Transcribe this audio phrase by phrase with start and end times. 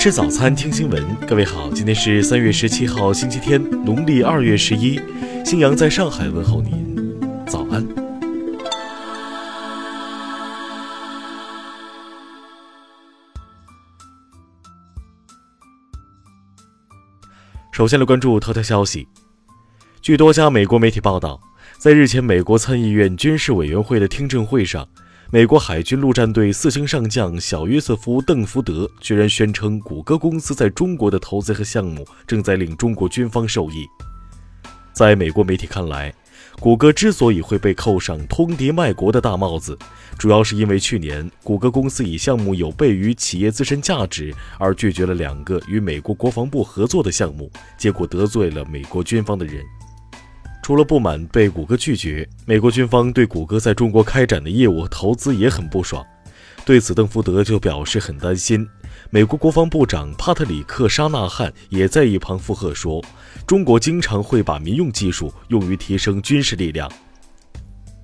[0.00, 1.14] 吃早餐，听新闻。
[1.28, 4.98] 各位好，今天是三月十七号，星期天，农历二月十一。
[5.44, 7.86] 新阳在上海问候您，早安。
[17.70, 19.06] 首先来关注头条消息。
[20.00, 21.38] 据多家美国媒体报道，
[21.76, 24.88] 在日前美国参议院军事委员会的听证会上。
[25.32, 33.86] 美国海军陆战队四星上将小约瑟夫·邓福德居然宣称，谷歌公司在中国的投资和项目正在令中国军方受益。
[34.92, 36.12] 在美国媒体看来，
[36.58, 39.78] 谷歌之所以会被扣上通敌卖国的大帽子，
[40.18, 49.62] 主要是因为去年谷歌公司以项目有悖于企业自身价值而拒绝了两个与美国国防部合作的项目，结果得罪了美国军方的人。
[50.70, 56.06] 除了不满被谷歌拒绝，美国军方对谷歌在中国开展的业务投资也很不爽。
[56.64, 58.64] 对此，邓福德就表示很担心。
[59.10, 63.04] 美国国防部长帕特里克·沙纳汉也在一旁附和说
[63.48, 66.88] ：“中国经常会把民用技术用于提升军事力量。”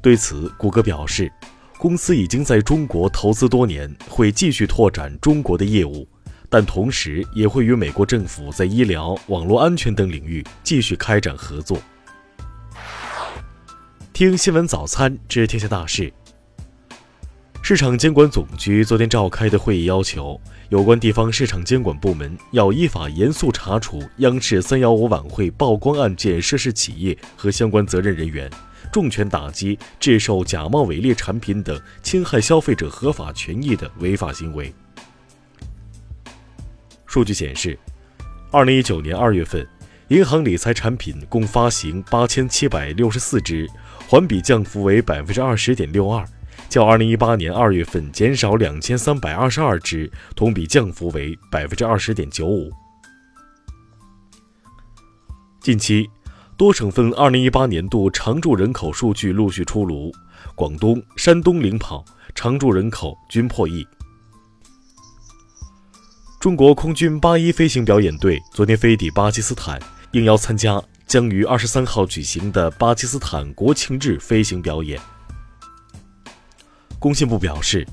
[0.00, 1.30] 对此，谷歌表示，
[1.76, 6.08] 公司已经在中国投资多年，会继续拓展中国的业务，
[6.48, 11.76] 但同时也会与美国政府在医疗、网络安全等领域继续开展合作。
[14.14, 16.12] 听新闻早餐知天下大事。
[17.62, 28.48] 市场监管总局昨天召开的会议要求，有关地方市场监管部门要依法严肃查处央视三幺五晚会曝光案件涉事企业和相关责任人员，
[28.92, 34.72] 重拳打击制售假冒伪劣产品等侵害消费者合法权益的违法行为。
[37.04, 37.76] 数据显示，
[38.52, 39.66] 二零一九年二月份，
[40.08, 43.66] 银行理财产品共发行八千七百六十四只。
[44.06, 46.22] 环比降幅为百分之二十点六二，
[46.68, 52.70] 较二零一八年二月份减少两千三百二十二只，同比降幅为百分之二十点九五。
[55.58, 56.06] 近期，
[56.58, 60.12] 多省份二零一八年度常住人口数据陆续出炉，
[60.54, 62.04] 广东、山东领跑，
[62.34, 63.84] 常住人口均破亿。
[66.44, 69.80] 中国空军八一飞行表演队昨天飞抵巴基斯坦，
[70.12, 70.78] 应邀参加。
[71.06, 75.00] 将于二十三号举行的巴基斯坦国庆日飞行表演。
[76.98, 77.86] 工信部表示，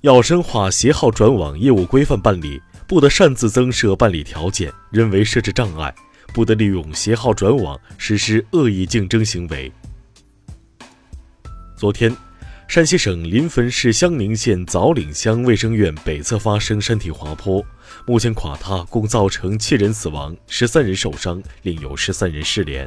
[0.00, 5.94] 要深化携号转网业务规范办理，不得擅自增设办理条件、人为设置障碍，
[6.32, 9.70] 不得利用携号转网实施恶意竞争行为。
[11.76, 12.10] 昨天，
[12.68, 17.64] 山西省临汾市乡宁县枣岭乡卫生院北侧发生山体滑坡。
[18.06, 22.86] 目前垮塌共造成七人死亡，十三人受伤，另有十三人失联。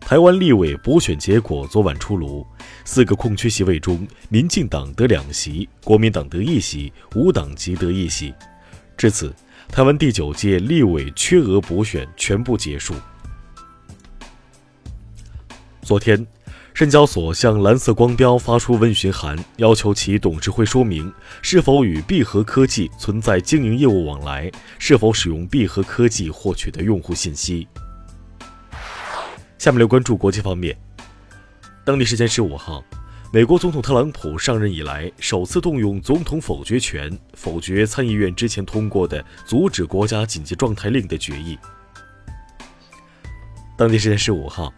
[0.00, 2.44] 台湾立委补选结果昨晚出炉，
[2.84, 8.34] 四个空缺席位中，民进党得两席，国民党得一席，无党籍得一席。
[8.96, 9.32] 至此，
[9.68, 12.96] 台湾第九届立委缺额补选全部结束。
[15.82, 16.26] 昨天。
[16.80, 27.68] 深交所向蓝色光标发出问询函，要求其董事会说明是否与必和科技存在经营业务往来，是否使用必和科技获取的用户信息。
[29.58, 30.74] 下面来关注国际方面。
[31.84, 32.82] 当地时间十五号，
[33.30, 41.58] 美国总统特朗普上任以来首次动用总统否决权，否决参议院之前通过的阻止国家紧急状态令的决议。
[43.76, 44.72] 当地时间十五号。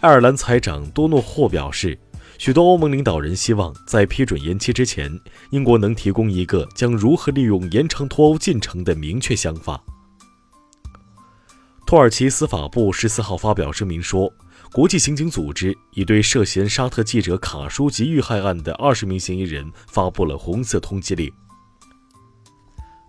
[0.00, 1.98] 爱尔兰财长多诺霍表示，
[2.38, 9.78] 许多欧盟领导人希望在批准延期之前，英国能提供一个将如何利用延长脱欧进程的明确想法。
[11.86, 14.32] 土耳其司法部十四号发表声明说，
[14.72, 21.30] 国际刑警组织已对涉嫌沙特记者卡舒吉遇害案的二十名嫌疑人发布了红色通缉令。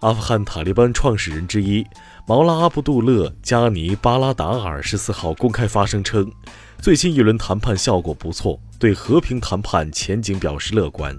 [0.01, 1.85] 阿富汗塔利班创始人之一
[2.27, 6.31] 毛拉阿卜杜勒·加尼巴拉达尔十四号公开发声称。
[6.81, 11.15] 最新一轮谈判效果不错，对和平谈判前景表示乐观。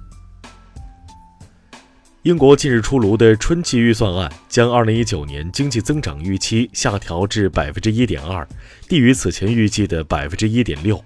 [2.23, 8.47] 英国近日出炉的春季预算案将2019年经济增长预期下调至1.2%，
[8.89, 11.01] 低于此前预计的1.6%。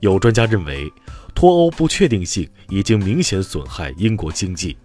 [0.00, 0.90] 有专家认为，
[1.34, 4.78] 脱欧不确定性已经明显损害英国经济。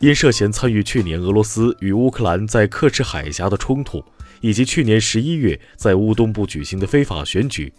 [0.00, 4.04] 因涉嫌参与去年俄罗斯与乌克兰在克什海峡的冲突。
[4.40, 7.70] 以及去年十一月在乌东部举行的非法选举，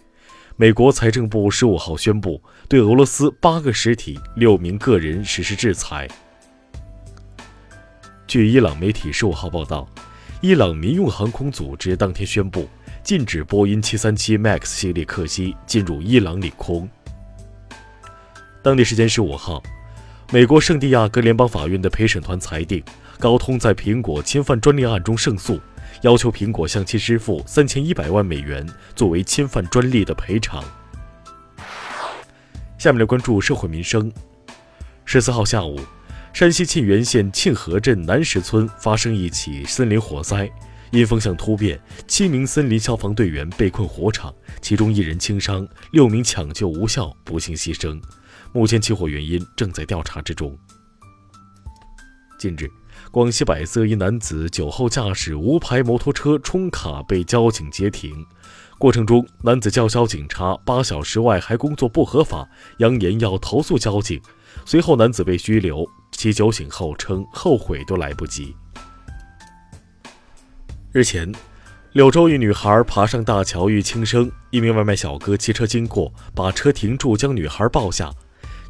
[0.54, 6.06] 美国财政部十五号宣布对俄罗斯八个实体、六名个人实施制裁。
[8.28, 9.88] 据伊朗媒体十五号报道，
[10.40, 12.68] 伊朗民用航空组织当天宣布
[13.02, 16.88] 禁止波音七三七 MAX 系列客机进入伊朗领空。
[18.62, 19.60] 当地时间十五号。
[20.32, 22.82] 美国圣地亚哥联邦法院的陪审团裁定，
[23.18, 25.60] 高通在苹果侵犯专利案中胜诉，
[26.00, 30.64] 要求苹果向其支付三千一百万美元作为侵犯专利的赔偿。
[32.78, 34.10] 下面来关注社会民生。
[35.04, 35.78] 十四号下午，
[36.32, 40.50] 山西沁源县沁河镇南石村发生一起森林火灾，
[40.92, 48.00] 因风向突变，七名森林消防队员被困火场，其中一人轻伤，六名抢救无效，不幸牺牲。
[48.54, 50.56] 目前起火原因正在调查之中。
[52.38, 52.70] 近日，
[53.10, 58.26] 广西百色一男子酒后驾驶无牌摩托车冲卡被交警截停，
[58.78, 62.46] 过程中男子叫嚣警察八小时外还工作不合法，
[62.78, 64.20] 扬言要投诉交警。
[64.66, 68.54] 随后男子被拘留，其酒醒后称后悔都来不及。
[70.90, 71.32] 日前，
[71.92, 78.12] 柳州一女孩爬上大桥欲轻生，一名外卖小哥骑车经过，把车停住，将女孩抱下。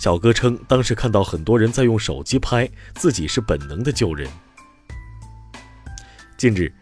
[0.02, 4.28] 小哥称，当时看到很多人在用手机拍，自己是本能的救人。
[6.37, 6.75] 近日，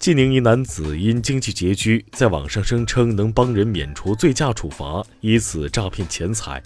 [0.00, 6.60] 济宁一男子因经济拮据，在网上声称能帮人免除醉驾处罚，以此诈骗钱财。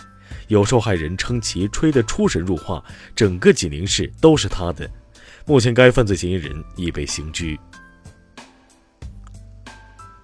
[0.46, 2.82] 有受害人称其吹得出神入化，
[3.14, 4.90] 整个济宁市都是他的。
[5.44, 7.60] 目前，该犯罪嫌疑人已被刑拘。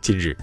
[0.01, 0.35] 近日。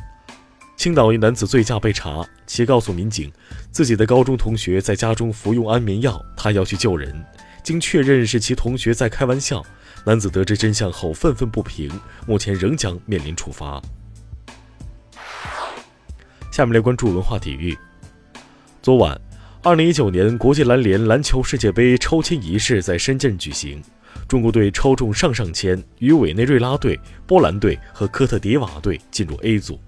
[0.78, 3.32] 青岛一男子醉驾被查，其告诉民警，
[3.72, 7.26] 自己的高中同学在家中服用安眠药，他要去救人。
[7.64, 9.64] 经确认是其同学在开玩笑，
[10.06, 11.90] 男子得知真相后愤愤不平，
[12.28, 13.82] 目前仍将面临处罚。
[16.52, 17.78] 下面来关注文化体育。
[18.82, 19.20] 昨晚，
[19.64, 23.82] 二零一九年国际篮联篮球世界杯抽签仪式在深圳举行，
[24.28, 29.80] 中国队抽中上上签，与委内瑞拉队、波兰队和科特迪瓦队进入 A 组。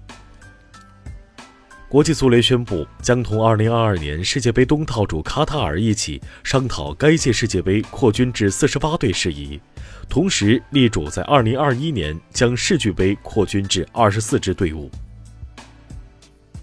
[1.94, 9.60] 国际足联宣布，将同2022年世界杯东道主卡塔尔一起商讨该届世界杯扩军至48队事宜，
[10.08, 14.90] 同时力主在2021年将世俱杯扩军至24支队伍。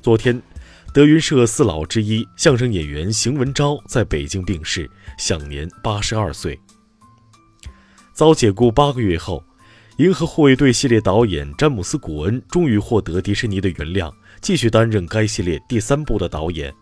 [0.01, 0.41] 昨天，
[0.93, 6.59] 德云社四老之一相声演员邢文昭在北京病逝，享年82岁。
[8.11, 9.41] 遭解雇八个月后，
[10.01, 14.11] 《银河护卫队》系列导演詹姆斯·古恩终于获得迪士尼的原谅。
[14.41, 16.73] 继续担任该系列第三部的导演。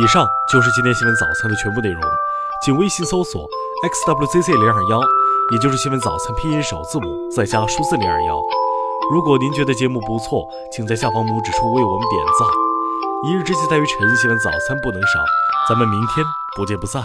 [0.00, 2.00] 以上就是今天新闻早餐的全部内容，
[2.64, 3.46] 请微信搜索
[4.06, 5.02] xwzc 零二幺，
[5.52, 8.40] 也就是新闻早餐拼音首字母再加数字零二幺。
[9.12, 12.48] 如果您觉得节目不错，请在下方拇指处为我们点赞。
[13.28, 15.22] 一日之计在于晨，新闻早餐不能少，
[15.68, 16.24] 咱们明天
[16.56, 17.04] 不见不散。